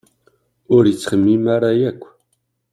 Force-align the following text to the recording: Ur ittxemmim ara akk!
Ur 0.75 0.83
ittxemmim 0.85 1.43
ara 1.55 1.71
akk! 1.89 2.01